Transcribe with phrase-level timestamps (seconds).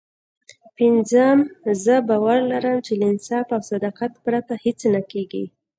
[0.77, 1.37] پينځم
[1.83, 5.43] زه باور لرم چې له انصاف او صداقت پرته هېڅ نه کېږي.